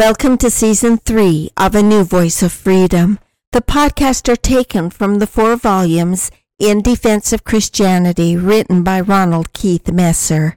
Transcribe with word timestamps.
Welcome 0.00 0.38
to 0.38 0.48
season 0.48 0.96
three 0.96 1.50
of 1.58 1.74
A 1.74 1.82
New 1.82 2.04
Voice 2.04 2.42
of 2.42 2.52
Freedom. 2.52 3.18
The 3.52 3.60
podcasts 3.60 4.32
are 4.32 4.44
taken 4.56 4.88
from 4.88 5.18
the 5.18 5.26
four 5.26 5.56
volumes 5.56 6.30
In 6.58 6.80
Defense 6.80 7.34
of 7.34 7.44
Christianity 7.44 8.34
written 8.34 8.82
by 8.82 9.02
Ronald 9.02 9.52
Keith 9.52 9.92
Messer. 9.92 10.56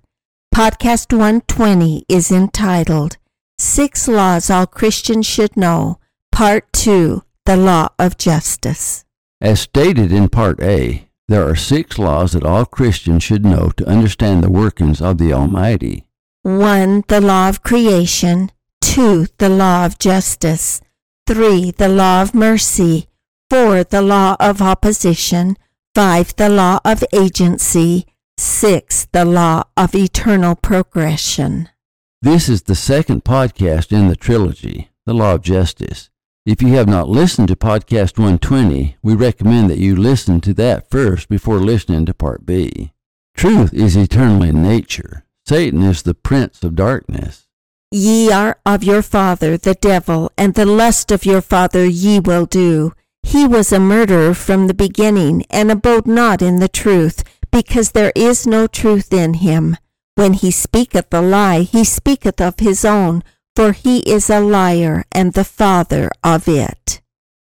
Podcast 0.55 1.11
120 1.11 2.05
is 2.07 2.31
entitled 2.31 3.17
Six 3.57 4.07
Laws 4.07 4.49
All 4.49 4.65
Christians 4.65 5.25
Should 5.25 5.57
Know, 5.57 5.99
Part 6.31 6.71
2 6.71 7.21
The 7.45 7.57
Law 7.57 7.89
of 7.99 8.15
Justice. 8.15 9.03
As 9.41 9.59
stated 9.59 10.13
in 10.13 10.29
Part 10.29 10.61
A, 10.61 11.09
there 11.27 11.45
are 11.45 11.57
six 11.57 11.99
laws 11.99 12.31
that 12.31 12.45
all 12.45 12.63
Christians 12.63 13.23
should 13.23 13.43
know 13.43 13.71
to 13.75 13.89
understand 13.89 14.41
the 14.41 14.49
workings 14.49 15.01
of 15.01 15.17
the 15.17 15.33
Almighty. 15.33 16.05
1. 16.43 17.03
The 17.09 17.19
Law 17.19 17.49
of 17.49 17.61
Creation. 17.61 18.49
2. 18.83 19.27
The 19.37 19.49
law 19.49 19.85
of 19.85 19.97
justice. 19.97 20.81
3. 21.27 21.71
The 21.71 21.89
law 21.89 22.21
of 22.21 22.35
mercy. 22.35 23.07
4. 23.49 23.83
The 23.85 24.01
law 24.01 24.35
of 24.39 24.61
opposition. 24.61 25.57
5. 25.95 26.35
The 26.35 26.49
law 26.49 26.79
of 26.85 27.03
agency. 27.13 28.05
6. 28.37 29.07
The 29.11 29.25
law 29.25 29.63
of 29.77 29.95
eternal 29.95 30.55
progression. 30.55 31.69
This 32.21 32.47
is 32.47 32.63
the 32.63 32.75
second 32.75 33.23
podcast 33.23 33.91
in 33.91 34.09
the 34.09 34.15
trilogy, 34.15 34.89
The 35.05 35.13
Law 35.13 35.35
of 35.35 35.41
Justice. 35.41 36.09
If 36.45 36.61
you 36.61 36.69
have 36.75 36.87
not 36.87 37.09
listened 37.09 37.47
to 37.47 37.55
podcast 37.55 38.17
120, 38.17 38.97
we 39.01 39.15
recommend 39.15 39.69
that 39.69 39.79
you 39.79 39.95
listen 39.95 40.39
to 40.41 40.53
that 40.55 40.89
first 40.89 41.29
before 41.29 41.57
listening 41.57 42.05
to 42.05 42.13
part 42.13 42.45
B. 42.45 42.91
Truth 43.35 43.73
is 43.73 43.95
eternal 43.95 44.43
in 44.43 44.61
nature. 44.61 45.25
Satan 45.45 45.81
is 45.83 46.03
the 46.03 46.13
prince 46.13 46.63
of 46.63 46.75
darkness. 46.75 47.42
Ye 47.95 48.31
are 48.31 48.57
of 48.65 48.83
your 48.83 49.03
father 49.03 49.55
the 49.55 49.75
devil, 49.75 50.31
and 50.35 50.55
the 50.55 50.65
lust 50.65 51.11
of 51.11 51.27
your 51.27 51.41
father 51.41 51.85
ye 51.85 52.19
will 52.19 52.47
do. 52.47 52.93
He 53.21 53.45
was 53.45 53.71
a 53.71 53.79
murderer 53.79 54.33
from 54.33 54.65
the 54.65 54.73
beginning, 54.73 55.45
and 55.51 55.69
abode 55.69 56.07
not 56.07 56.41
in 56.41 56.59
the 56.59 56.67
truth, 56.67 57.23
because 57.51 57.91
there 57.91 58.11
is 58.15 58.47
no 58.47 58.65
truth 58.65 59.13
in 59.13 59.35
him. 59.35 59.77
When 60.15 60.33
he 60.33 60.49
speaketh 60.49 61.13
a 61.13 61.21
lie, 61.21 61.61
he 61.61 61.83
speaketh 61.83 62.41
of 62.41 62.59
his 62.59 62.83
own, 62.83 63.23
for 63.55 63.73
he 63.73 63.99
is 63.99 64.27
a 64.27 64.39
liar 64.39 65.03
and 65.11 65.33
the 65.33 65.43
father 65.43 66.09
of 66.23 66.47
it. 66.47 66.99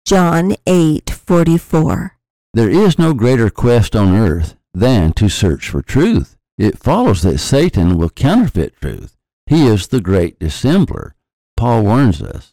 John 0.05 0.55
8:44. 0.65 2.13
There 2.55 2.71
is 2.71 3.01
no 3.01 3.15
greater 3.15 3.51
quest 3.51 3.97
on 3.97 4.15
earth 4.15 4.55
than 4.73 5.13
to 5.15 5.29
search 5.29 5.71
for 5.71 5.83
truth. 5.83 6.37
It 6.57 6.79
follows 6.79 7.23
that 7.23 7.39
Satan 7.39 7.99
will 7.99 8.11
counterfeit 8.11 8.81
truth. 8.81 9.16
He 9.47 9.69
is 9.69 9.87
the 9.87 10.01
great 10.01 10.41
dissembler. 10.41 11.13
Paul 11.57 11.85
warns 11.85 12.21
us. 12.21 12.53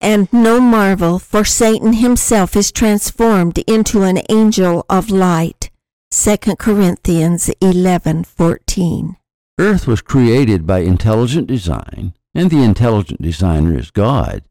And 0.00 0.30
no 0.30 0.60
marvel, 0.60 1.18
for 1.18 1.44
Satan 1.44 1.94
himself 1.94 2.54
is 2.54 2.70
transformed 2.70 3.58
into 3.66 4.02
an 4.02 4.20
angel 4.28 4.84
of 4.90 5.08
light. 5.08 5.70
2 6.10 6.56
Corinthians 6.58 7.50
11:14. 7.62 9.16
Earth 9.58 9.86
was 9.86 10.02
created 10.02 10.66
by 10.66 10.80
intelligent 10.80 11.46
design, 11.46 12.12
and 12.34 12.50
the 12.50 12.62
intelligent 12.62 13.22
designer 13.22 13.78
is 13.78 13.90
God. 13.90 14.42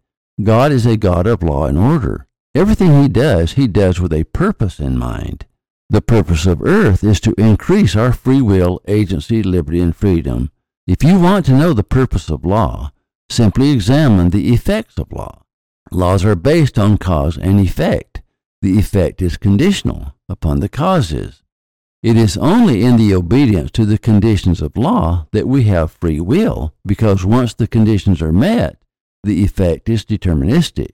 God 0.41 0.71
is 0.71 0.87
a 0.87 0.97
God 0.97 1.27
of 1.27 1.43
law 1.43 1.67
and 1.67 1.77
order. 1.77 2.25
Everything 2.55 2.99
he 2.99 3.07
does, 3.07 3.53
he 3.53 3.67
does 3.67 3.99
with 3.99 4.13
a 4.13 4.23
purpose 4.23 4.79
in 4.79 4.97
mind. 4.97 5.45
The 5.91 6.01
purpose 6.01 6.47
of 6.47 6.63
earth 6.63 7.03
is 7.03 7.19
to 7.19 7.35
increase 7.37 7.95
our 7.95 8.13
free 8.13 8.41
will, 8.41 8.81
agency, 8.87 9.43
liberty, 9.43 9.79
and 9.79 9.95
freedom 9.95 10.49
if 10.85 11.03
you 11.03 11.19
want 11.19 11.45
to 11.45 11.53
know 11.53 11.73
the 11.73 11.83
purpose 11.83 12.29
of 12.29 12.45
law, 12.45 12.91
simply 13.29 13.71
examine 13.71 14.29
the 14.29 14.53
effects 14.53 14.97
of 14.97 15.11
law. 15.11 15.43
Laws 15.91 16.25
are 16.25 16.35
based 16.35 16.77
on 16.77 16.97
cause 16.97 17.37
and 17.37 17.59
effect. 17.59 18.21
The 18.61 18.77
effect 18.77 19.21
is 19.21 19.37
conditional 19.37 20.15
upon 20.27 20.59
the 20.59 20.69
causes. 20.69 21.43
It 22.01 22.17
is 22.17 22.35
only 22.35 22.83
in 22.83 22.97
the 22.97 23.13
obedience 23.13 23.71
to 23.71 23.85
the 23.85 23.97
conditions 23.97 24.61
of 24.61 24.75
law 24.75 25.27
that 25.31 25.47
we 25.47 25.63
have 25.63 25.91
free 25.91 26.19
will, 26.19 26.73
because 26.85 27.23
once 27.23 27.53
the 27.53 27.67
conditions 27.67 28.21
are 28.21 28.33
met, 28.33 28.81
the 29.23 29.43
effect 29.43 29.87
is 29.87 30.03
deterministic. 30.03 30.91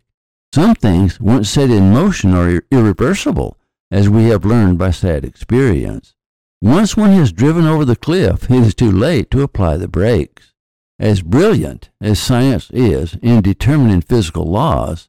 Some 0.54 0.76
things, 0.76 1.20
once 1.20 1.50
set 1.50 1.72
in 1.72 1.94
motion, 1.94 2.34
are 2.34 2.64
irreversible, 2.70 3.58
as 3.90 4.08
we 4.08 4.26
have 4.26 4.46
learned 4.46 4.78
by 4.78 4.92
sad 4.92 5.26
experience. 5.26 6.14
Once 6.62 6.98
one 6.98 7.12
has 7.12 7.32
driven 7.32 7.66
over 7.66 7.86
the 7.86 7.96
cliff, 7.96 8.52
it 8.52 8.64
is 8.64 8.76
too 8.76 8.92
late 8.92 9.32
to 9.32 9.42
apply 9.42 9.78
the 9.78 9.88
brakes. 9.88 10.52
As 11.00 11.22
brilliant 11.22 11.90
as 12.02 12.20
science 12.20 12.70
is 12.74 13.16
in 13.22 13.42
determining 13.42 14.02
physical 14.02 14.44
laws, 14.44 15.08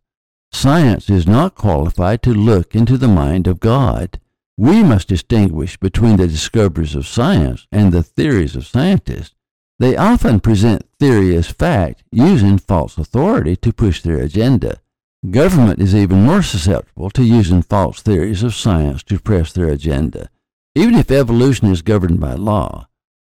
science 0.53 1.11
is 1.11 1.27
not 1.27 1.57
qualified 1.57 2.23
to 2.23 2.33
look 2.33 2.77
into 2.77 2.97
the 2.97 3.09
mind 3.09 3.49
of 3.49 3.59
God. 3.59 4.21
We 4.57 4.85
must 4.85 5.09
distinguish 5.09 5.77
between 5.77 6.19
the 6.19 6.29
discoveries 6.29 6.95
of 6.95 7.09
science 7.09 7.67
and 7.73 7.91
the 7.91 8.05
theories 8.05 8.55
of 8.55 8.65
scientists. 8.65 9.35
They 9.81 9.97
often 9.97 10.39
present 10.39 10.89
theory 11.01 11.35
as 11.35 11.49
fact, 11.49 12.05
using 12.13 12.59
false 12.59 12.97
authority 12.97 13.57
to 13.57 13.73
push 13.73 14.03
their 14.03 14.19
agenda. 14.19 14.81
Government 15.29 15.81
is 15.81 15.97
even 15.97 16.23
more 16.23 16.43
susceptible 16.43 17.11
to 17.11 17.25
using 17.25 17.63
false 17.63 18.01
theories 18.03 18.45
of 18.45 18.55
science 18.55 19.03
to 19.05 19.19
press 19.19 19.53
their 19.53 19.69
agenda. 19.69 20.31
Even 20.77 20.95
if 20.95 21.11
evolution 21.11 21.69
is 21.69 21.83
governed 21.83 22.21
by 22.21 22.35
law, 22.35 22.87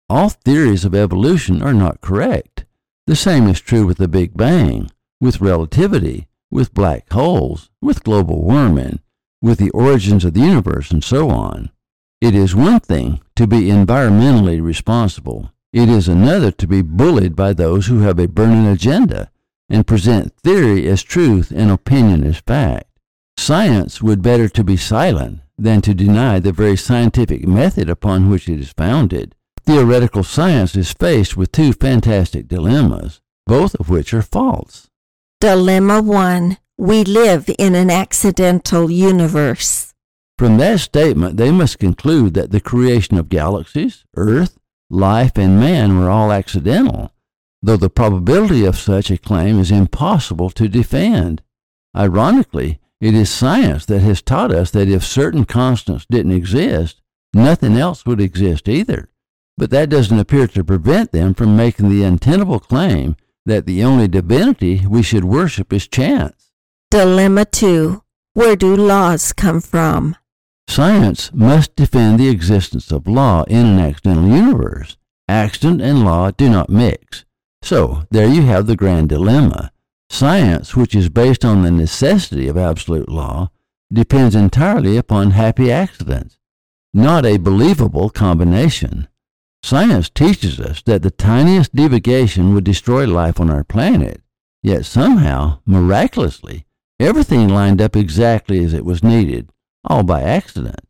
all 0.10 0.30
theories 0.30 0.86
of 0.86 0.96
evolution 0.96 1.62
are 1.62 1.74
not 1.74 2.00
correct. 2.00 2.64
The 3.06 3.18
same 3.18 3.48
is 3.48 3.60
true 3.60 3.86
with 3.86 3.98
the 3.98 4.08
Big 4.08 4.38
Bang, 4.38 4.90
with 5.20 5.42
relativity, 5.42 6.28
with 6.50 6.74
black 6.74 7.12
holes, 7.12 7.70
with 7.82 8.06
global 8.06 8.42
warming, 8.44 9.00
with 9.42 9.60
the 9.60 9.72
origins 9.72 10.24
of 10.24 10.34
the 10.34 10.40
universe, 10.40 10.90
and 10.90 11.04
so 11.04 11.30
on. 11.30 11.70
It 12.22 12.34
is 12.34 12.56
one 12.56 12.80
thing 12.80 13.20
to 13.36 13.46
be 13.46 13.64
environmentally 13.64 14.62
responsible. 14.62 15.52
It 15.74 15.90
is 15.90 16.08
another 16.08 16.52
to 16.52 16.68
be 16.68 16.82
bullied 16.82 17.36
by 17.36 17.52
those 17.52 17.88
who 17.88 18.00
have 18.00 18.20
a 18.20 18.28
burning 18.30 18.68
agenda 18.68 19.30
and 19.70 19.86
present 19.86 20.34
theory 20.38 20.88
as 20.88 21.04
truth 21.04 21.52
and 21.52 21.70
opinion 21.70 22.24
as 22.24 22.38
fact. 22.38 22.88
Science 23.36 24.02
would 24.02 24.22
better 24.22 24.48
to 24.48 24.64
be 24.64 24.78
silent 24.78 25.43
than 25.58 25.82
to 25.82 25.94
deny 25.94 26.40
the 26.40 26.52
very 26.52 26.78
scientific 26.78 27.48
method 27.48 27.90
upon 27.90 28.30
which 28.30 28.50
it 28.50 28.60
is 28.60 28.74
founded. 28.74 29.36
Theoretical 29.66 30.24
science 30.24 30.76
is 30.76 30.94
faced 30.94 31.38
with 31.38 31.52
two 31.52 31.74
fantastic 31.74 32.48
dilemmas, 32.48 33.22
both 33.46 33.76
of 33.76 33.90
which 33.90 34.14
are 34.14 34.22
false. 34.22 34.90
Dilemma 35.40 36.02
1. 36.02 36.58
We 36.78 37.04
live 37.04 37.50
in 37.60 37.76
an 37.76 37.90
accidental 37.90 38.90
universe. 38.90 39.94
From 40.38 40.58
that 40.58 40.80
statement, 40.80 41.38
they 41.38 41.52
must 41.52 41.80
conclude 41.80 42.34
that 42.34 42.52
the 42.52 42.60
creation 42.60 43.18
of 43.18 43.30
galaxies, 43.30 44.04
Earth, 44.18 44.58
life, 44.90 45.38
and 45.38 45.60
man 45.60 46.00
were 46.00 46.10
all 46.10 46.32
accidental, 46.32 47.12
though 47.62 47.78
the 47.78 47.90
probability 47.90 48.66
of 48.66 48.78
such 48.78 49.12
a 49.12 49.18
claim 49.18 49.60
is 49.60 49.72
impossible 49.72 50.50
to 50.52 50.68
defend. 50.68 51.42
Ironically, 51.96 52.80
it 53.04 53.14
is 53.14 53.30
science 53.30 53.86
that 53.88 54.00
has 54.00 54.22
taught 54.22 54.54
us 54.54 54.72
that 54.72 54.88
if 54.88 55.04
certain 55.04 55.44
constants 55.44 56.06
didn't 56.10 56.32
exist, 56.32 57.02
nothing 57.34 57.76
else 57.76 58.06
would 58.06 58.22
exist 58.22 58.70
either. 58.70 59.10
But 59.58 59.72
that 59.72 59.90
doesn't 59.90 60.18
appear 60.18 60.48
to 60.48 60.64
prevent 60.64 61.12
them 61.12 61.34
from 61.34 61.58
making 61.58 61.90
the 61.90 62.04
untenable 62.04 62.62
claim 62.62 63.18
that 63.46 63.66
the 63.66 63.84
only 63.84 64.08
divinity 64.08 64.88
we 64.88 65.04
should 65.04 65.26
worship 65.26 65.74
is 65.74 65.86
chance. 65.86 66.52
Dilemma 66.92 67.44
2. 67.44 68.02
Where 68.36 68.56
do 68.56 68.74
laws 68.74 69.34
come 69.34 69.60
from? 69.60 70.16
Science 70.70 71.30
must 71.34 71.76
defend 71.76 72.18
the 72.18 72.30
existence 72.30 72.90
of 72.90 73.06
law 73.06 73.44
in 73.50 73.66
an 73.66 73.80
accidental 73.80 74.30
universe. 74.30 74.96
Accident 75.28 75.82
and 75.82 76.06
law 76.06 76.32
do 76.32 76.50
not 76.50 76.70
mix. 76.70 77.26
So, 77.62 78.04
there 78.12 78.30
you 78.30 78.44
have 78.44 78.66
the 78.66 78.78
grand 78.78 79.10
dilemma. 79.10 79.73
Science, 80.14 80.76
which 80.76 80.94
is 80.94 81.10
based 81.10 81.44
on 81.44 81.64
the 81.64 81.72
necessity 81.72 82.48
of 82.48 82.56
absolute 82.56 83.10
law, 83.10 83.50
depends 83.92 84.36
entirely 84.36 84.96
upon 84.96 85.32
happy 85.32 85.72
accidents, 85.72 86.38
not 86.94 87.26
a 87.26 87.38
believable 87.38 88.12
combination. 88.12 89.08
Science 89.64 90.12
teaches 90.12 90.60
us 90.60 90.84
that 90.84 91.02
the 91.02 91.10
tiniest 91.10 91.76
deviation 91.76 92.54
would 92.54 92.64
destroy 92.64 93.08
life 93.08 93.40
on 93.40 93.50
our 93.50 93.64
planet, 93.64 94.22
yet 94.62 94.86
somehow, 94.86 95.58
miraculously, 95.66 96.68
everything 97.00 97.50
lined 97.50 97.82
up 97.82 97.96
exactly 97.96 98.64
as 98.64 98.72
it 98.72 98.86
was 98.86 99.04
needed, 99.04 99.50
all 99.84 100.04
by 100.04 100.22
accident. 100.22 100.82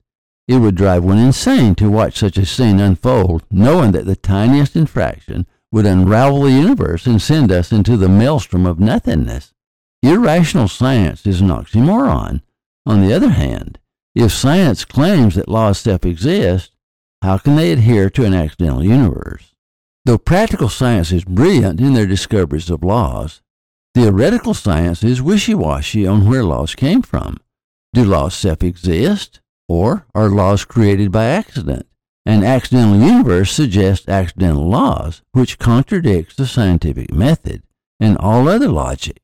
It 0.50 0.58
would 0.58 0.76
drive 0.76 1.06
one 1.06 1.18
insane 1.18 1.76
to 1.76 1.90
watch 1.90 2.18
such 2.18 2.38
a 2.38 2.46
scene 2.46 2.82
unfold, 2.82 3.46
knowing 3.50 3.94
that 3.94 4.06
the 4.06 4.18
tiniest 4.18 4.76
infraction 4.76 5.48
would 5.74 5.86
unravel 5.86 6.44
the 6.44 6.52
universe 6.52 7.06
and 7.06 7.22
send 7.22 7.52
us 7.52 7.74
into 7.74 7.98
the 7.98 8.08
maelstrom 8.08 8.66
of 8.66 8.80
nothingness. 8.80 9.54
Irrational 10.02 10.70
science 10.70 11.28
is 11.28 11.42
an 11.42 11.50
oxymoron. 11.50 12.42
On 12.86 13.02
the 13.02 13.14
other 13.14 13.32
hand, 13.32 13.80
if 14.16 14.32
science 14.32 14.86
claims 14.86 15.36
that 15.36 15.50
laws 15.50 15.80
self 15.80 16.06
exist, 16.06 16.72
how 17.22 17.38
can 17.38 17.58
they 17.58 17.74
adhere 17.74 18.10
to 18.12 18.24
an 18.24 18.34
accidental 18.34 18.86
universe? 18.86 19.54
Though 20.06 20.18
practical 20.18 20.70
science 20.70 21.12
is 21.12 21.26
brilliant 21.26 21.82
in 21.82 21.94
their 21.94 22.08
discoveries 22.08 22.70
of 22.70 22.84
laws, 22.84 23.42
Theoretical 23.94 24.56
science 24.56 25.04
is 25.04 25.22
wishy 25.22 25.54
washy 25.54 26.08
on 26.08 26.28
where 26.28 26.44
laws 26.44 26.74
came 26.74 27.04
from. 27.04 27.38
Do 27.94 28.04
laws 28.04 28.34
self 28.34 28.64
exist, 28.64 29.40
or 29.70 30.08
are 30.16 30.30
laws 30.30 30.66
created 30.66 31.12
by 31.12 31.26
accident? 31.26 31.86
An 32.26 32.44
accidental 32.44 33.00
universe 33.00 33.52
suggests 33.52 34.08
accidental 34.08 34.70
laws, 34.70 35.22
which 35.34 35.60
contradicts 35.60 36.36
the 36.36 36.48
scientific 36.48 37.14
method 37.14 37.64
and 38.00 38.18
all 38.18 38.48
other 38.48 38.70
logic. 38.70 39.22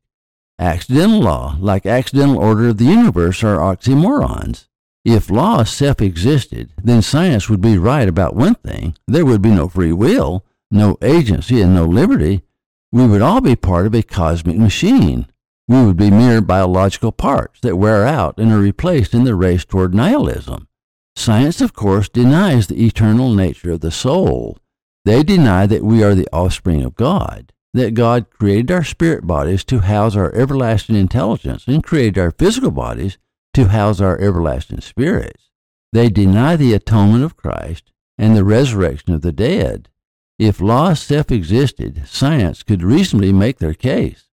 Accidental 0.59 1.21
law, 1.21 1.55
like 1.59 1.85
accidental 1.85 2.37
order 2.37 2.67
of 2.67 2.77
the 2.77 2.85
universe, 2.85 3.43
are 3.43 3.57
oxymorons. 3.57 4.67
If 5.05 5.29
law 5.29 5.63
self 5.63 6.01
existed, 6.01 6.73
then 6.83 7.01
science 7.01 7.49
would 7.49 7.61
be 7.61 7.77
right 7.77 8.07
about 8.07 8.35
one 8.35 8.55
thing 8.55 8.95
there 9.07 9.25
would 9.25 9.41
be 9.41 9.51
no 9.51 9.69
free 9.69 9.93
will, 9.93 10.45
no 10.69 10.97
agency, 11.01 11.61
and 11.61 11.73
no 11.73 11.85
liberty. 11.85 12.43
We 12.91 13.07
would 13.07 13.21
all 13.21 13.39
be 13.39 13.55
part 13.55 13.85
of 13.85 13.95
a 13.95 14.03
cosmic 14.03 14.57
machine. 14.57 15.27
We 15.69 15.85
would 15.85 15.97
be 15.97 16.11
mere 16.11 16.41
biological 16.41 17.11
parts 17.11 17.61
that 17.61 17.77
wear 17.77 18.05
out 18.05 18.37
and 18.37 18.51
are 18.51 18.59
replaced 18.59 19.13
in 19.13 19.23
the 19.23 19.35
race 19.35 19.63
toward 19.63 19.93
nihilism. 19.93 20.67
Science, 21.15 21.61
of 21.61 21.73
course, 21.73 22.09
denies 22.09 22.67
the 22.67 22.85
eternal 22.85 23.33
nature 23.33 23.71
of 23.71 23.81
the 23.81 23.91
soul. 23.91 24.57
They 25.05 25.23
deny 25.23 25.65
that 25.67 25.83
we 25.83 26.03
are 26.03 26.15
the 26.15 26.29
offspring 26.31 26.83
of 26.83 26.95
God 26.95 27.51
that 27.73 27.93
God 27.93 28.29
created 28.31 28.71
our 28.71 28.83
spirit 28.83 29.27
bodies 29.27 29.63
to 29.65 29.79
house 29.79 30.15
our 30.15 30.33
everlasting 30.33 30.95
intelligence 30.95 31.67
and 31.67 31.83
created 31.83 32.17
our 32.17 32.31
physical 32.31 32.71
bodies 32.71 33.17
to 33.53 33.67
house 33.67 34.01
our 34.01 34.19
everlasting 34.19 34.81
spirits. 34.81 35.49
They 35.93 36.09
deny 36.09 36.55
the 36.55 36.73
atonement 36.73 37.23
of 37.23 37.37
Christ 37.37 37.91
and 38.17 38.35
the 38.35 38.43
resurrection 38.43 39.13
of 39.13 39.21
the 39.21 39.31
dead. 39.31 39.89
If 40.37 40.61
laws 40.61 40.99
self 40.99 41.31
existed, 41.31 42.07
science 42.07 42.63
could 42.63 42.81
reasonably 42.81 43.33
make 43.33 43.59
their 43.59 43.73
case. 43.73 44.29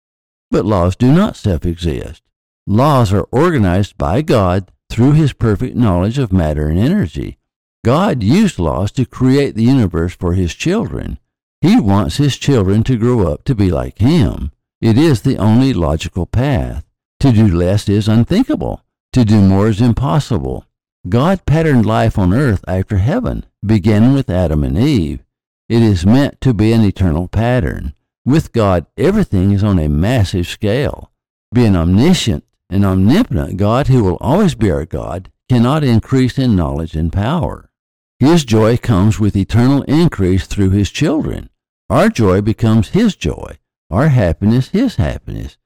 But 0.50 0.66
laws 0.66 0.96
do 0.96 1.12
not 1.12 1.36
self 1.36 1.64
exist. 1.64 2.22
Laws 2.66 3.12
are 3.12 3.26
organized 3.30 3.98
by 3.98 4.22
God 4.22 4.70
through 4.90 5.12
his 5.12 5.32
perfect 5.32 5.76
knowledge 5.76 6.18
of 6.18 6.32
matter 6.32 6.68
and 6.68 6.78
energy. 6.78 7.38
God 7.84 8.22
used 8.22 8.58
laws 8.58 8.90
to 8.92 9.04
create 9.04 9.54
the 9.54 9.64
universe 9.64 10.14
for 10.14 10.32
his 10.32 10.54
children. 10.54 11.18
He 11.60 11.80
wants 11.80 12.16
his 12.16 12.36
children 12.36 12.82
to 12.84 12.96
grow 12.96 13.30
up 13.30 13.44
to 13.44 13.54
be 13.54 13.70
like 13.70 13.98
him. 13.98 14.52
It 14.80 14.98
is 14.98 15.22
the 15.22 15.38
only 15.38 15.72
logical 15.72 16.26
path. 16.26 16.84
To 17.20 17.32
do 17.32 17.46
less 17.46 17.88
is 17.88 18.08
unthinkable. 18.08 18.82
To 19.12 19.24
do 19.24 19.40
more 19.40 19.68
is 19.68 19.80
impossible. 19.80 20.66
God 21.08 21.44
patterned 21.46 21.86
life 21.86 22.18
on 22.18 22.32
earth 22.32 22.64
after 22.66 22.98
heaven, 22.98 23.44
beginning 23.64 24.14
with 24.14 24.30
Adam 24.30 24.64
and 24.64 24.78
Eve. 24.78 25.22
It 25.68 25.82
is 25.82 26.06
meant 26.06 26.40
to 26.42 26.52
be 26.52 26.72
an 26.72 26.82
eternal 26.82 27.28
pattern. 27.28 27.94
With 28.24 28.52
God, 28.52 28.86
everything 28.96 29.52
is 29.52 29.62
on 29.62 29.78
a 29.78 29.88
massive 29.88 30.46
scale. 30.46 31.10
Being 31.52 31.76
omniscient 31.76 32.44
and 32.74 32.84
omnipotent, 32.84 33.56
God, 33.56 33.86
who 33.86 34.02
will 34.02 34.18
always 34.20 34.56
be 34.56 34.70
our 34.70 34.84
God, 34.84 35.30
cannot 35.48 35.84
increase 35.84 36.38
in 36.38 36.56
knowledge 36.56 36.96
and 36.96 37.12
power. 37.12 37.70
His 38.18 38.44
joy 38.44 38.76
comes 38.76 39.20
with 39.20 39.36
eternal 39.36 39.82
increase 39.84 40.46
through 40.46 40.70
His 40.70 40.90
children. 40.90 41.50
Our 41.88 42.08
joy 42.08 42.40
becomes 42.40 42.88
His 42.88 43.14
joy, 43.14 43.58
our 43.90 44.08
happiness 44.08 44.70
His 44.70 44.96
happiness. 44.96 45.56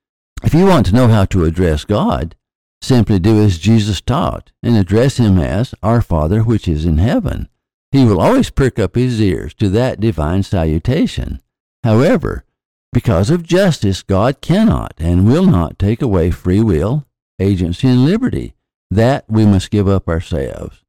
If 0.44 0.52
you 0.52 0.66
want 0.66 0.86
to 0.86 0.94
know 0.94 1.08
how 1.08 1.24
to 1.26 1.44
address 1.44 1.84
God, 1.84 2.36
simply 2.82 3.18
do 3.18 3.42
as 3.42 3.58
Jesus 3.58 4.02
taught 4.02 4.52
and 4.62 4.76
address 4.76 5.16
Him 5.16 5.38
as 5.38 5.74
Our 5.82 6.02
Father 6.02 6.42
which 6.42 6.68
is 6.68 6.84
in 6.84 6.98
heaven. 6.98 7.48
He 7.90 8.04
will 8.04 8.20
always 8.20 8.50
prick 8.50 8.78
up 8.78 8.96
his 8.96 9.20
ears 9.20 9.54
to 9.54 9.70
that 9.70 9.98
divine 9.98 10.42
salutation. 10.42 11.40
However, 11.82 12.44
because 12.92 13.30
of 13.30 13.42
justice, 13.42 14.02
God 14.02 14.40
cannot 14.40 14.94
and 14.98 15.26
will 15.26 15.46
not 15.46 15.78
take 15.78 16.00
away 16.00 16.30
free 16.30 16.62
will, 16.62 17.06
agency, 17.38 17.88
and 17.88 18.04
liberty. 18.04 18.54
That 18.90 19.24
we 19.28 19.44
must 19.44 19.70
give 19.70 19.86
up 19.86 20.08
ourselves. 20.08 20.82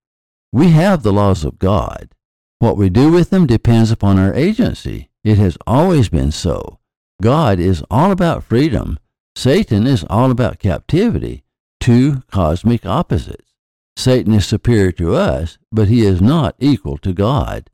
We 0.52 0.70
have 0.70 1.04
the 1.04 1.14
laws 1.14 1.44
of 1.44 1.60
God. 1.60 2.10
What 2.60 2.78
we 2.78 2.90
do 2.90 3.12
with 3.12 3.30
them 3.30 3.46
depends 3.46 3.92
upon 3.92 4.18
our 4.18 4.34
agency. 4.34 5.10
It 5.24 5.38
has 5.38 5.58
always 5.68 6.10
been 6.10 6.32
so. 6.32 6.80
God 7.22 7.60
is 7.60 7.84
all 7.92 8.12
about 8.12 8.44
freedom. 8.44 8.98
Satan 9.36 9.86
is 9.86 10.06
all 10.10 10.32
about 10.32 10.60
captivity. 10.60 11.44
Two 11.80 12.24
cosmic 12.32 12.86
opposites. 12.86 13.54
Satan 13.98 14.34
is 14.34 14.46
superior 14.46 14.94
to 14.94 15.16
us, 15.16 15.58
but 15.72 15.90
he 15.90 16.06
is 16.06 16.22
not 16.22 16.56
equal 16.60 16.98
to 17.00 17.12
God. 17.12 17.70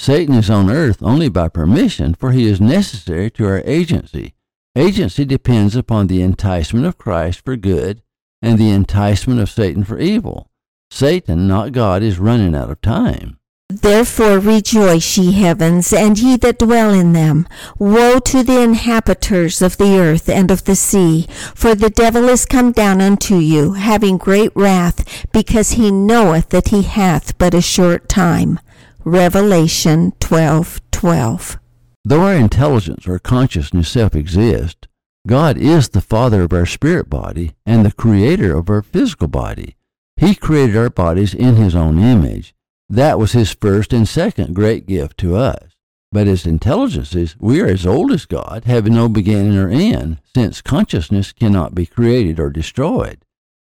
Satan 0.00 0.34
is 0.34 0.48
on 0.48 0.70
earth 0.70 1.02
only 1.02 1.28
by 1.28 1.50
permission, 1.50 2.14
for 2.14 2.32
he 2.32 2.46
is 2.46 2.58
necessary 2.58 3.30
to 3.32 3.44
our 3.44 3.60
agency. 3.66 4.32
Agency 4.74 5.26
depends 5.26 5.76
upon 5.76 6.06
the 6.06 6.22
enticement 6.22 6.86
of 6.86 6.96
Christ 6.96 7.44
for 7.44 7.54
good 7.54 8.00
and 8.40 8.58
the 8.58 8.70
enticement 8.70 9.40
of 9.40 9.50
Satan 9.50 9.84
for 9.84 9.98
evil. 9.98 10.48
Satan, 10.90 11.46
not 11.46 11.72
God, 11.72 12.02
is 12.02 12.18
running 12.18 12.54
out 12.54 12.70
of 12.70 12.80
time. 12.80 13.38
Therefore 13.68 14.38
rejoice, 14.38 15.18
ye 15.18 15.32
heavens, 15.32 15.92
and 15.92 16.18
ye 16.18 16.38
that 16.38 16.60
dwell 16.60 16.94
in 16.94 17.12
them. 17.12 17.46
Woe 17.78 18.20
to 18.20 18.42
the 18.42 18.62
inhabitants 18.62 19.60
of 19.60 19.76
the 19.76 19.98
earth 19.98 20.30
and 20.30 20.50
of 20.50 20.64
the 20.64 20.76
sea, 20.76 21.26
for 21.54 21.74
the 21.74 21.90
devil 21.90 22.26
is 22.30 22.46
come 22.46 22.72
down 22.72 23.02
unto 23.02 23.36
you, 23.36 23.74
having 23.74 24.16
great 24.16 24.52
wrath, 24.56 25.26
because 25.30 25.72
he 25.72 25.90
knoweth 25.90 26.48
that 26.48 26.68
he 26.68 26.84
hath 26.84 27.36
but 27.36 27.52
a 27.52 27.60
short 27.60 28.08
time. 28.08 28.58
Revelation 29.04 30.12
12:12. 30.20 30.80
12. 30.92 31.58
Though 32.04 32.22
our 32.22 32.34
intelligence 32.34 33.08
or 33.08 33.18
consciousness 33.18 33.88
self 33.88 34.14
exist, 34.14 34.88
God 35.26 35.56
is 35.56 35.88
the 35.88 36.00
Father 36.00 36.42
of 36.42 36.52
our 36.52 36.66
spirit 36.66 37.08
body 37.08 37.52
and 37.64 37.84
the 37.84 37.92
Creator 37.92 38.56
of 38.56 38.68
our 38.68 38.82
physical 38.82 39.28
body. 39.28 39.76
He 40.16 40.34
created 40.34 40.76
our 40.76 40.90
bodies 40.90 41.34
in 41.34 41.56
His 41.56 41.74
own 41.74 41.98
image 41.98 42.54
that 42.90 43.20
was 43.20 43.32
his 43.32 43.52
first 43.52 43.92
and 43.92 44.06
second 44.06 44.52
great 44.52 44.84
gift 44.84 45.16
to 45.18 45.36
us. 45.36 45.76
But 46.10 46.26
as 46.26 46.44
intelligences, 46.44 47.36
we 47.38 47.60
are 47.60 47.66
as 47.68 47.86
old 47.86 48.10
as 48.10 48.26
God, 48.26 48.64
having 48.64 48.94
no 48.94 49.08
beginning 49.08 49.56
or 49.56 49.68
end, 49.68 50.18
since 50.34 50.60
consciousness 50.60 51.32
cannot 51.32 51.72
be 51.72 51.86
created 51.86 52.40
or 52.40 52.50
destroyed. 52.50 53.24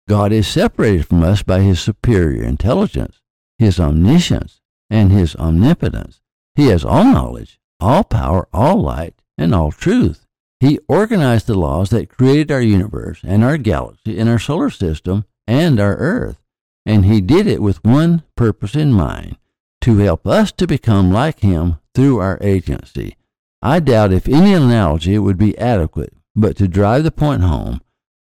God 0.09 0.33
is 0.33 0.45
separated 0.45 1.07
from 1.07 1.23
us 1.23 1.41
by 1.41 1.61
his 1.61 1.79
superior 1.79 2.43
intelligence, 2.43 3.21
his 3.57 3.79
omniscience, 3.79 4.59
and 4.89 5.11
his 5.11 5.35
omnipotence. 5.35 6.21
He 6.55 6.67
has 6.67 6.85
all 6.85 7.03
knowledge, 7.03 7.59
all 7.79 8.03
power, 8.03 8.47
all 8.53 8.81
light, 8.81 9.15
and 9.37 9.53
all 9.53 9.71
truth. 9.71 10.25
He 10.59 10.79
organized 10.87 11.47
the 11.47 11.57
laws 11.57 11.89
that 11.89 12.09
created 12.09 12.51
our 12.51 12.61
universe 12.61 13.19
and 13.23 13.43
our 13.43 13.57
galaxy 13.57 14.19
and 14.19 14.29
our 14.29 14.39
solar 14.39 14.69
system 14.69 15.25
and 15.47 15.79
our 15.79 15.95
earth 15.97 16.43
and 16.85 17.05
he 17.05 17.21
did 17.21 17.47
it 17.47 17.61
with 17.61 17.83
one 17.83 18.23
purpose 18.35 18.75
in 18.75 18.91
mind 18.91 19.37
to 19.81 19.97
help 19.97 20.27
us 20.27 20.51
to 20.53 20.67
become 20.67 21.11
like 21.11 21.39
him 21.39 21.77
through 21.93 22.19
our 22.19 22.37
agency. 22.41 23.15
I 23.61 23.79
doubt 23.79 24.13
if 24.13 24.27
any 24.27 24.53
analogy 24.53 25.17
would 25.17 25.37
be 25.37 25.57
adequate, 25.57 26.13
but 26.35 26.57
to 26.57 26.67
drive 26.67 27.03
the 27.03 27.11
point 27.11 27.43
home, 27.43 27.81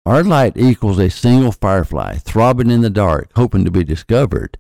our 0.06 0.24
light 0.24 0.54
equals 0.56 1.00
a 1.00 1.10
single 1.10 1.52
firefly 1.52 2.16
throbbing 2.16 2.72
in 2.72 2.82
the 2.82 2.90
dark, 2.90 3.30
hoping 3.36 3.66
to 3.66 3.72
be 3.72 3.84
discovered. 3.84 4.58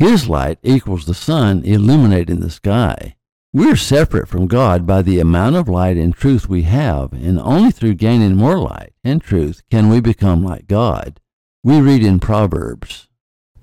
His 0.00 0.28
light 0.28 0.58
equals 0.64 1.06
the 1.06 1.14
sun 1.14 1.62
illuminating 1.62 2.40
the 2.40 2.50
sky. 2.50 3.14
We're 3.52 3.76
separate 3.76 4.26
from 4.26 4.48
God 4.48 4.84
by 4.84 5.02
the 5.02 5.20
amount 5.20 5.54
of 5.54 5.68
light 5.68 5.96
and 5.96 6.12
truth 6.12 6.48
we 6.48 6.62
have, 6.62 7.12
and 7.12 7.38
only 7.38 7.70
through 7.70 7.94
gaining 7.94 8.34
more 8.34 8.58
light 8.58 8.94
and 9.04 9.22
truth 9.22 9.62
can 9.70 9.88
we 9.88 10.00
become 10.00 10.42
like 10.42 10.66
God. 10.66 11.20
We 11.62 11.80
read 11.80 12.02
in 12.02 12.18
Proverbs 12.18 13.06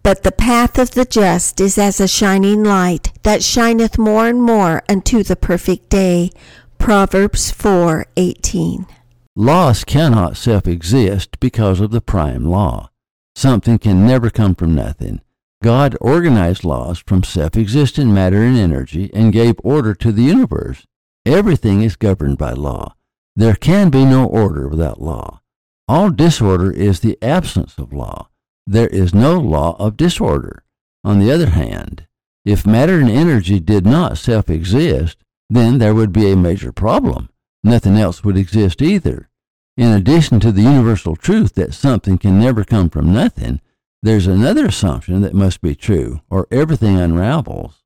but 0.08 0.24
the 0.24 0.32
path 0.32 0.80
of 0.80 0.92
the 0.92 1.04
just 1.04 1.60
is 1.60 1.78
as 1.78 2.00
a 2.00 2.08
shining 2.08 2.64
light 2.64 3.12
that 3.24 3.44
shineth 3.44 3.98
more 3.98 4.30
and 4.30 4.42
more 4.42 4.82
unto 4.88 5.22
the 5.22 5.36
perfect 5.36 5.90
day. 5.90 6.30
Proverbs 6.78 7.52
4:18. 7.52 8.86
Laws 9.36 9.84
cannot 9.84 10.38
self-exist 10.38 11.42
because 11.42 11.82
of 11.82 11.92
the 11.92 12.00
prime 12.00 12.46
law. 12.46 12.90
Something 13.36 13.78
can 13.80 14.08
never 14.08 14.30
come 14.30 14.56
from 14.56 14.74
nothing. 14.74 15.20
God 15.64 15.98
organized 16.00 16.64
laws 16.64 17.04
from 17.06 17.24
self-existent 17.24 18.12
matter 18.12 18.44
and 18.44 18.58
energy 18.58 19.10
and 19.14 19.34
gave 19.34 19.56
order 19.64 19.94
to 19.96 20.12
the 20.12 20.24
universe. 20.24 20.86
Everything 21.26 21.82
is 21.82 21.96
governed 21.96 22.38
by 22.38 22.52
law. 22.52 22.96
There 23.36 23.56
can 23.56 23.90
be 23.90 24.06
no 24.06 24.26
order 24.26 24.68
without 24.68 25.02
law. 25.02 25.42
All 25.88 26.10
disorder 26.10 26.72
is 26.72 27.00
the 27.00 27.18
absence 27.22 27.78
of 27.78 27.94
law 27.94 28.30
there 28.68 28.88
is 28.88 29.16
no 29.16 29.40
law 29.40 29.78
of 29.80 29.96
disorder. 29.96 30.64
On 31.04 31.20
the 31.20 31.32
other 31.32 31.52
hand, 31.52 32.06
if 32.44 32.68
matter 32.68 33.00
and 33.00 33.10
energy 33.10 33.60
did 33.60 33.86
not 33.86 34.18
self 34.18 34.50
exist, 34.50 35.18
then 35.50 35.78
there 35.78 35.96
would 35.96 36.12
be 36.12 36.30
a 36.30 36.36
major 36.36 36.74
problem. 36.74 37.30
Nothing 37.64 37.98
else 37.98 38.24
would 38.24 38.38
exist 38.38 38.82
either. 38.82 39.30
In 39.78 39.94
addition 39.94 40.40
to 40.42 40.52
the 40.52 40.64
universal 40.64 41.16
truth 41.16 41.54
that 41.54 41.74
something 41.74 42.18
can 42.18 42.40
never 42.40 42.66
come 42.66 42.90
from 42.90 43.14
nothing, 43.14 43.62
there's 44.04 44.28
another 44.28 44.68
assumption 44.68 45.22
that 45.22 45.34
must 45.34 45.62
be 45.62 45.76
true, 45.76 46.22
or 46.30 46.48
everything 46.52 47.00
unravels. 47.00 47.84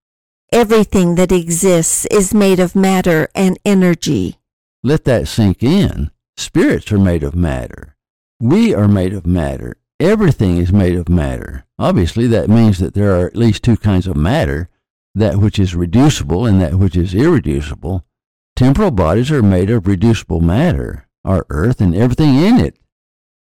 Everything 0.52 1.16
that 1.16 1.32
exists 1.32 2.06
is 2.08 2.34
made 2.34 2.60
of 2.60 2.76
matter 2.76 3.30
and 3.34 3.58
energy. 3.64 4.38
Let 4.84 5.06
that 5.06 5.28
sink 5.28 5.64
in. 5.64 6.12
Spirits 6.36 6.92
are 6.92 7.00
made 7.00 7.24
of 7.24 7.36
matter. 7.36 7.96
We 8.42 8.74
are 8.74 8.88
made 8.88 9.14
of 9.14 9.26
matter. 9.26 9.78
Everything 10.00 10.58
is 10.58 10.74
made 10.74 10.96
of 10.96 11.08
matter. 11.08 11.66
Obviously, 11.78 12.28
that 12.28 12.50
means 12.50 12.80
that 12.80 12.94
there 12.94 13.16
are 13.16 13.28
at 13.28 13.36
least 13.36 13.64
two 13.64 13.78
kinds 13.78 14.08
of 14.08 14.18
matter 14.18 14.68
that 15.16 15.38
which 15.38 15.60
is 15.60 15.76
reducible 15.76 16.46
and 16.46 16.60
that 16.62 16.76
which 16.76 16.98
is 16.98 17.14
irreducible. 17.14 18.04
Temporal 18.56 18.92
bodies 18.92 19.32
are 19.32 19.44
made 19.44 19.70
of 19.70 19.88
reducible 19.88 20.42
matter. 20.42 21.08
Our 21.24 21.46
earth 21.50 21.80
and 21.80 21.96
everything 21.96 22.36
in 22.36 22.60
it 22.60 22.78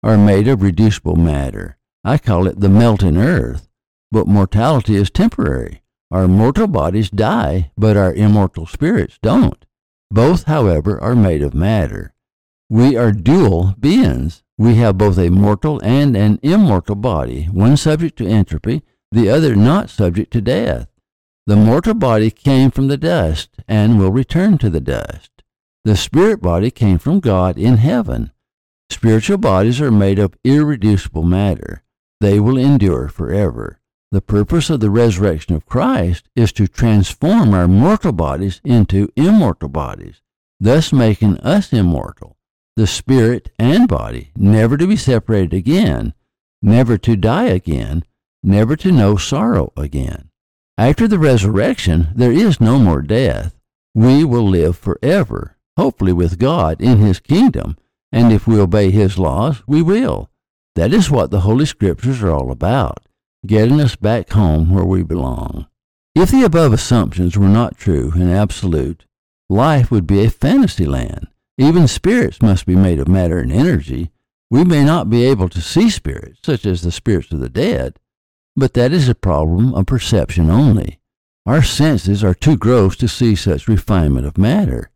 are 0.02 0.18
made 0.18 0.46
of 0.48 0.62
reducible 0.62 1.16
matter. 1.16 1.76
I 2.02 2.18
call 2.18 2.46
it 2.46 2.60
the 2.60 2.68
melting 2.68 3.16
earth. 3.16 3.68
But 4.10 4.26
mortality 4.26 4.96
is 4.96 5.10
temporary. 5.10 5.82
Our 6.10 6.26
mortal 6.26 6.66
bodies 6.66 7.10
die, 7.10 7.70
but 7.76 7.96
our 7.96 8.12
immortal 8.12 8.66
spirits 8.66 9.18
don't. 9.22 9.64
Both, 10.10 10.44
however, 10.44 11.00
are 11.00 11.14
made 11.14 11.42
of 11.42 11.54
matter. 11.54 12.14
We 12.68 12.96
are 12.96 13.12
dual 13.12 13.74
beings. 13.78 14.42
We 14.58 14.76
have 14.76 14.98
both 14.98 15.18
a 15.18 15.30
mortal 15.30 15.80
and 15.84 16.16
an 16.16 16.40
immortal 16.42 16.96
body, 16.96 17.44
one 17.44 17.76
subject 17.76 18.18
to 18.18 18.26
entropy, 18.26 18.82
the 19.12 19.28
other 19.28 19.54
not 19.54 19.90
subject 19.90 20.32
to 20.32 20.40
death. 20.40 20.88
The 21.46 21.56
mortal 21.56 21.94
body 21.94 22.30
came 22.30 22.70
from 22.70 22.88
the 22.88 22.96
dust 22.96 23.50
and 23.68 23.98
will 23.98 24.12
return 24.12 24.58
to 24.58 24.70
the 24.70 24.80
dust. 24.80 25.30
The 25.84 25.96
spirit 25.96 26.40
body 26.42 26.70
came 26.70 26.98
from 26.98 27.20
God 27.20 27.58
in 27.58 27.78
heaven. 27.78 28.32
Spiritual 28.90 29.38
bodies 29.38 29.80
are 29.80 29.90
made 29.90 30.18
of 30.18 30.36
irreducible 30.44 31.22
matter. 31.22 31.82
They 32.20 32.38
will 32.38 32.58
endure 32.58 33.08
forever. 33.08 33.80
The 34.12 34.20
purpose 34.20 34.70
of 34.70 34.80
the 34.80 34.90
resurrection 34.90 35.54
of 35.54 35.66
Christ 35.66 36.28
is 36.34 36.52
to 36.54 36.66
transform 36.66 37.54
our 37.54 37.68
mortal 37.68 38.12
bodies 38.12 38.60
into 38.64 39.08
immortal 39.16 39.68
bodies, 39.68 40.20
thus 40.58 40.92
making 40.92 41.38
us 41.38 41.72
immortal, 41.72 42.36
the 42.76 42.86
spirit 42.86 43.50
and 43.58 43.88
body, 43.88 44.32
never 44.36 44.76
to 44.76 44.86
be 44.86 44.96
separated 44.96 45.54
again, 45.54 46.12
never 46.60 46.98
to 46.98 47.16
die 47.16 47.44
again, 47.44 48.04
never 48.42 48.74
to 48.76 48.90
know 48.90 49.16
sorrow 49.16 49.72
again. 49.76 50.30
After 50.76 51.06
the 51.06 51.18
resurrection, 51.18 52.08
there 52.14 52.32
is 52.32 52.60
no 52.60 52.78
more 52.78 53.02
death. 53.02 53.54
We 53.94 54.24
will 54.24 54.48
live 54.48 54.78
forever, 54.78 55.56
hopefully 55.76 56.12
with 56.12 56.38
God 56.38 56.80
in 56.80 56.98
His 56.98 57.20
kingdom, 57.20 57.76
and 58.10 58.32
if 58.32 58.46
we 58.46 58.58
obey 58.58 58.90
His 58.90 59.18
laws, 59.18 59.62
we 59.66 59.82
will. 59.82 60.29
That 60.80 60.94
is 60.94 61.10
what 61.10 61.30
the 61.30 61.40
Holy 61.40 61.66
Scriptures 61.66 62.22
are 62.22 62.30
all 62.30 62.50
about, 62.50 63.04
getting 63.46 63.82
us 63.82 63.96
back 63.96 64.30
home 64.30 64.70
where 64.70 64.82
we 64.82 65.02
belong. 65.02 65.66
If 66.14 66.30
the 66.30 66.42
above 66.42 66.72
assumptions 66.72 67.36
were 67.36 67.50
not 67.50 67.76
true 67.76 68.12
and 68.14 68.30
absolute, 68.30 69.04
life 69.50 69.90
would 69.90 70.06
be 70.06 70.24
a 70.24 70.30
fantasy 70.30 70.86
land. 70.86 71.28
Even 71.58 71.86
spirits 71.86 72.40
must 72.40 72.64
be 72.64 72.76
made 72.76 72.98
of 72.98 73.08
matter 73.08 73.40
and 73.40 73.52
energy. 73.52 74.10
We 74.50 74.64
may 74.64 74.82
not 74.82 75.10
be 75.10 75.26
able 75.26 75.50
to 75.50 75.60
see 75.60 75.90
spirits, 75.90 76.40
such 76.42 76.64
as 76.64 76.80
the 76.80 76.90
spirits 76.90 77.30
of 77.30 77.40
the 77.40 77.50
dead, 77.50 77.98
but 78.56 78.72
that 78.72 78.90
is 78.90 79.06
a 79.06 79.14
problem 79.14 79.74
of 79.74 79.84
perception 79.84 80.48
only. 80.48 80.98
Our 81.44 81.62
senses 81.62 82.24
are 82.24 82.32
too 82.32 82.56
gross 82.56 82.96
to 82.96 83.06
see 83.06 83.34
such 83.34 83.68
refinement 83.68 84.26
of 84.26 84.38
matter. 84.38 84.90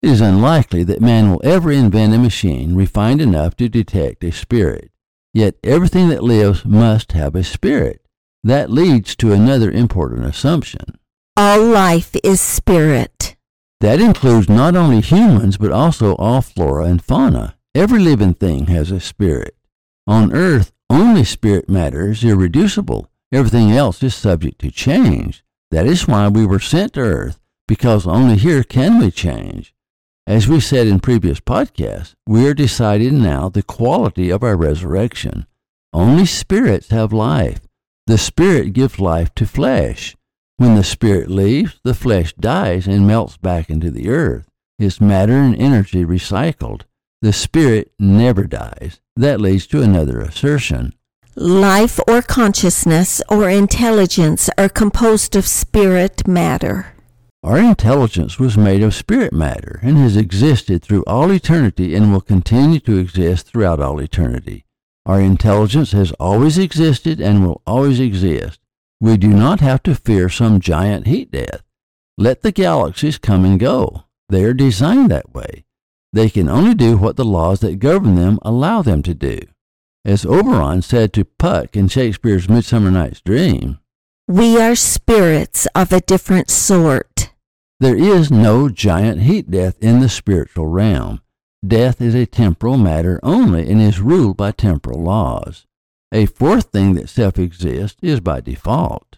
It 0.00 0.08
is 0.08 0.22
unlikely 0.22 0.82
that 0.84 1.02
man 1.02 1.30
will 1.30 1.42
ever 1.44 1.70
invent 1.70 2.14
a 2.14 2.18
machine 2.18 2.74
refined 2.74 3.20
enough 3.20 3.54
to 3.56 3.68
detect 3.68 4.24
a 4.24 4.32
spirit. 4.32 4.89
Yet 5.32 5.56
everything 5.62 6.08
that 6.08 6.24
lives 6.24 6.64
must 6.64 7.12
have 7.12 7.34
a 7.34 7.44
spirit. 7.44 8.04
That 8.42 8.70
leads 8.70 9.14
to 9.16 9.32
another 9.32 9.70
important 9.70 10.24
assumption. 10.24 10.98
All 11.36 11.62
life 11.62 12.16
is 12.24 12.40
spirit. 12.40 13.36
That 13.80 14.00
includes 14.00 14.48
not 14.48 14.76
only 14.76 15.00
humans, 15.00 15.56
but 15.56 15.72
also 15.72 16.16
all 16.16 16.42
flora 16.42 16.84
and 16.86 17.02
fauna. 17.02 17.56
Every 17.74 18.00
living 18.00 18.34
thing 18.34 18.66
has 18.66 18.90
a 18.90 19.00
spirit. 19.00 19.54
On 20.06 20.32
earth, 20.32 20.72
only 20.90 21.24
spirit 21.24 21.68
matter 21.68 22.10
is 22.10 22.24
irreducible. 22.24 23.08
Everything 23.32 23.70
else 23.70 24.02
is 24.02 24.14
subject 24.14 24.60
to 24.62 24.70
change. 24.70 25.44
That 25.70 25.86
is 25.86 26.08
why 26.08 26.26
we 26.28 26.44
were 26.44 26.58
sent 26.58 26.94
to 26.94 27.00
earth, 27.00 27.40
because 27.68 28.06
only 28.06 28.36
here 28.36 28.64
can 28.64 28.98
we 28.98 29.12
change. 29.12 29.72
As 30.30 30.46
we 30.46 30.60
said 30.60 30.86
in 30.86 31.00
previous 31.00 31.40
podcasts, 31.40 32.14
we 32.24 32.46
are 32.46 32.54
deciding 32.54 33.20
now 33.20 33.48
the 33.48 33.64
quality 33.64 34.30
of 34.30 34.44
our 34.44 34.56
resurrection. 34.56 35.44
Only 35.92 36.24
spirits 36.24 36.90
have 36.90 37.12
life. 37.12 37.58
The 38.06 38.16
spirit 38.16 38.72
gives 38.72 39.00
life 39.00 39.34
to 39.34 39.44
flesh. 39.44 40.16
When 40.56 40.76
the 40.76 40.84
spirit 40.84 41.32
leaves, 41.32 41.80
the 41.82 41.94
flesh 41.94 42.32
dies 42.34 42.86
and 42.86 43.08
melts 43.08 43.38
back 43.38 43.68
into 43.68 43.90
the 43.90 44.08
earth, 44.08 44.46
its 44.78 45.00
matter 45.00 45.32
and 45.36 45.56
energy 45.56 46.04
recycled. 46.04 46.82
The 47.22 47.32
spirit 47.32 47.90
never 47.98 48.44
dies. 48.44 49.00
That 49.16 49.40
leads 49.40 49.66
to 49.66 49.82
another 49.82 50.20
assertion. 50.20 50.94
Life 51.34 51.98
or 52.06 52.22
consciousness 52.22 53.20
or 53.28 53.50
intelligence 53.50 54.48
are 54.56 54.68
composed 54.68 55.34
of 55.34 55.44
spirit 55.44 56.28
matter. 56.28 56.94
Our 57.42 57.58
intelligence 57.58 58.38
was 58.38 58.58
made 58.58 58.82
of 58.82 58.94
spirit 58.94 59.32
matter 59.32 59.80
and 59.82 59.96
has 59.96 60.14
existed 60.14 60.82
through 60.82 61.04
all 61.06 61.30
eternity 61.32 61.94
and 61.94 62.12
will 62.12 62.20
continue 62.20 62.80
to 62.80 62.98
exist 62.98 63.46
throughout 63.46 63.80
all 63.80 63.98
eternity. 63.98 64.66
Our 65.06 65.22
intelligence 65.22 65.92
has 65.92 66.12
always 66.20 66.58
existed 66.58 67.18
and 67.18 67.42
will 67.42 67.62
always 67.66 67.98
exist. 67.98 68.60
We 69.00 69.16
do 69.16 69.28
not 69.28 69.60
have 69.60 69.82
to 69.84 69.94
fear 69.94 70.28
some 70.28 70.60
giant 70.60 71.06
heat 71.06 71.30
death. 71.30 71.62
Let 72.18 72.42
the 72.42 72.52
galaxies 72.52 73.16
come 73.16 73.46
and 73.46 73.58
go. 73.58 74.04
They 74.28 74.44
are 74.44 74.52
designed 74.52 75.10
that 75.10 75.32
way. 75.32 75.64
They 76.12 76.28
can 76.28 76.48
only 76.48 76.74
do 76.74 76.98
what 76.98 77.16
the 77.16 77.24
laws 77.24 77.60
that 77.60 77.78
govern 77.78 78.16
them 78.16 78.38
allow 78.42 78.82
them 78.82 79.02
to 79.04 79.14
do. 79.14 79.38
As 80.04 80.26
Oberon 80.26 80.82
said 80.82 81.14
to 81.14 81.24
Puck 81.24 81.74
in 81.74 81.88
Shakespeare's 81.88 82.50
Midsummer 82.50 82.90
Night's 82.90 83.22
Dream, 83.22 83.78
We 84.28 84.60
are 84.60 84.76
spirits 84.76 85.66
of 85.74 85.92
a 85.92 86.02
different 86.02 86.50
sort. 86.50 87.09
There 87.80 87.96
is 87.96 88.30
no 88.30 88.68
giant 88.68 89.22
heat 89.22 89.50
death 89.50 89.78
in 89.80 90.00
the 90.00 90.10
spiritual 90.10 90.66
realm. 90.66 91.22
Death 91.66 92.02
is 92.02 92.14
a 92.14 92.26
temporal 92.26 92.76
matter 92.76 93.18
only 93.22 93.70
and 93.70 93.80
is 93.80 94.00
ruled 94.00 94.36
by 94.36 94.52
temporal 94.52 95.02
laws. 95.02 95.66
A 96.12 96.26
fourth 96.26 96.66
thing 96.66 96.92
that 96.96 97.08
self 97.08 97.38
exists 97.38 97.96
is 98.02 98.20
by 98.20 98.42
default. 98.42 99.16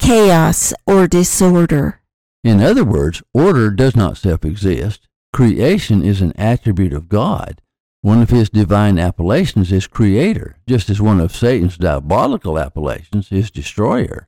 Chaos 0.00 0.74
or 0.88 1.06
disorder. 1.06 2.00
In 2.42 2.60
other 2.60 2.82
words, 2.82 3.22
order 3.32 3.70
does 3.70 3.94
not 3.94 4.16
self 4.16 4.44
exist. 4.44 5.06
Creation 5.32 6.02
is 6.02 6.20
an 6.20 6.32
attribute 6.34 6.92
of 6.92 7.08
God. 7.08 7.62
One 8.02 8.22
of 8.22 8.30
his 8.30 8.50
divine 8.50 8.98
appellations 8.98 9.70
is 9.70 9.86
creator, 9.86 10.56
just 10.66 10.90
as 10.90 11.00
one 11.00 11.20
of 11.20 11.36
Satan's 11.36 11.76
diabolical 11.76 12.58
appellations 12.58 13.30
is 13.30 13.52
destroyer. 13.52 14.26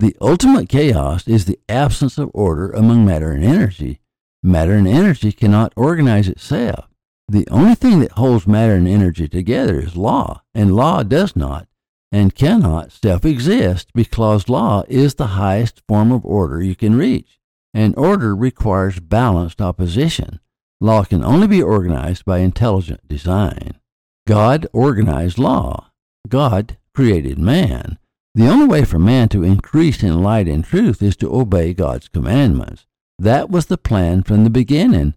The 0.00 0.16
ultimate 0.20 0.68
chaos 0.68 1.26
is 1.26 1.44
the 1.44 1.58
absence 1.68 2.18
of 2.18 2.30
order 2.32 2.70
among 2.70 3.04
matter 3.04 3.32
and 3.32 3.44
energy. 3.44 4.00
Matter 4.42 4.74
and 4.74 4.86
energy 4.86 5.32
cannot 5.32 5.72
organize 5.76 6.28
itself. 6.28 6.88
The 7.28 7.48
only 7.50 7.74
thing 7.74 8.00
that 8.00 8.12
holds 8.12 8.46
matter 8.46 8.74
and 8.74 8.86
energy 8.86 9.28
together 9.28 9.80
is 9.80 9.96
law, 9.96 10.42
and 10.54 10.74
law 10.74 11.02
does 11.02 11.34
not 11.34 11.66
and 12.10 12.34
cannot 12.34 12.92
self 12.92 13.24
exist 13.24 13.88
because 13.94 14.48
law 14.48 14.84
is 14.88 15.14
the 15.14 15.34
highest 15.38 15.82
form 15.86 16.12
of 16.12 16.24
order 16.24 16.62
you 16.62 16.74
can 16.74 16.96
reach 16.96 17.38
and 17.74 17.96
order 17.96 18.34
requires 18.34 18.98
balanced 18.98 19.60
opposition. 19.60 20.40
Law 20.80 21.04
can 21.04 21.22
only 21.22 21.46
be 21.46 21.62
organized 21.62 22.24
by 22.24 22.38
intelligent 22.38 23.06
design. 23.08 23.78
God 24.26 24.66
organized 24.72 25.38
law. 25.38 25.90
God 26.28 26.76
created 26.94 27.38
man. 27.38 27.98
The 28.38 28.48
only 28.48 28.66
way 28.66 28.84
for 28.84 28.98
man 28.98 29.28
to 29.30 29.42
increase 29.42 30.02
in 30.02 30.22
light 30.22 30.46
and 30.46 30.64
truth 30.64 31.02
is 31.02 31.16
to 31.16 31.34
obey 31.34 31.74
God's 31.74 32.08
commandments. 32.08 32.86
That 33.18 33.50
was 33.50 33.66
the 33.66 33.76
plan 33.76 34.22
from 34.22 34.44
the 34.44 34.50
beginning. 34.50 35.14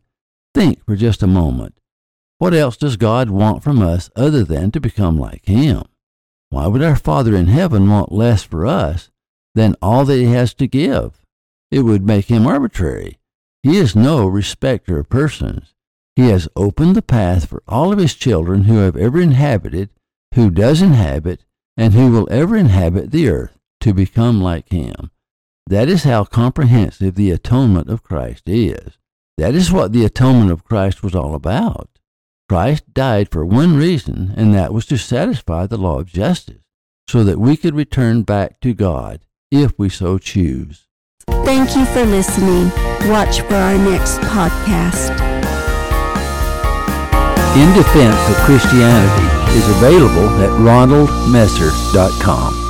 Think 0.55 0.83
for 0.85 0.95
just 0.95 1.21
a 1.21 1.27
moment. 1.27 1.75
What 2.39 2.53
else 2.53 2.75
does 2.75 2.97
God 2.97 3.29
want 3.29 3.63
from 3.63 3.81
us 3.81 4.09
other 4.15 4.43
than 4.43 4.71
to 4.71 4.81
become 4.81 5.19
like 5.19 5.45
Him? 5.45 5.83
Why 6.49 6.65
would 6.65 6.81
our 6.81 6.95
Father 6.95 7.35
in 7.35 7.45
heaven 7.45 7.87
want 7.87 8.11
less 8.11 8.43
for 8.43 8.65
us 8.65 9.11
than 9.53 9.75
all 9.81 10.03
that 10.05 10.17
He 10.17 10.25
has 10.25 10.55
to 10.55 10.67
give? 10.67 11.21
it 11.71 11.81
would 11.81 12.05
make 12.05 12.25
him 12.25 12.45
arbitrary. 12.45 13.17
He 13.63 13.77
is 13.77 13.95
no 13.95 14.27
respecter 14.27 14.99
of 14.99 15.09
persons. 15.09 15.73
He 16.15 16.27
has 16.27 16.49
opened 16.55 16.95
the 16.95 17.01
path 17.01 17.47
for 17.47 17.63
all 17.67 17.93
of 17.93 17.99
his 17.99 18.13
children 18.13 18.63
who 18.63 18.79
have 18.79 18.97
ever 18.97 19.21
inhabited, 19.21 19.89
who 20.35 20.49
does 20.49 20.81
inhabit, 20.81 21.45
and 21.77 21.93
who 21.93 22.11
will 22.11 22.27
ever 22.31 22.55
inhabit 22.55 23.11
the 23.11 23.29
earth 23.29 23.57
to 23.81 23.93
become 23.93 24.41
like 24.41 24.69
him. 24.69 25.11
That 25.67 25.87
is 25.87 26.03
how 26.03 26.25
comprehensive 26.25 27.15
the 27.15 27.31
atonement 27.31 27.89
of 27.89 28.03
Christ 28.03 28.43
is. 28.47 28.97
That 29.37 29.55
is 29.55 29.71
what 29.71 29.93
the 29.93 30.05
atonement 30.05 30.51
of 30.51 30.65
Christ 30.65 31.03
was 31.03 31.15
all 31.15 31.33
about. 31.33 31.89
Christ 32.49 32.93
died 32.93 33.29
for 33.29 33.45
one 33.45 33.77
reason, 33.77 34.33
and 34.35 34.53
that 34.53 34.73
was 34.73 34.85
to 34.87 34.97
satisfy 34.97 35.65
the 35.65 35.77
law 35.77 35.99
of 35.99 36.07
justice, 36.07 36.63
so 37.07 37.23
that 37.23 37.39
we 37.39 37.55
could 37.55 37.73
return 37.73 38.23
back 38.23 38.59
to 38.59 38.73
God 38.73 39.21
if 39.49 39.77
we 39.79 39.89
so 39.89 40.17
choose. 40.17 40.87
Thank 41.27 41.75
you 41.75 41.85
for 41.85 42.05
listening. 42.05 42.69
Watch 43.09 43.41
for 43.41 43.55
our 43.55 43.77
next 43.77 44.19
podcast. 44.19 45.11
In 47.55 47.73
Defense 47.75 48.29
of 48.29 48.35
Christianity 48.45 49.40
is 49.53 49.67
available 49.67 50.29
at 50.41 50.49
ronaldmesser.com. 50.59 52.60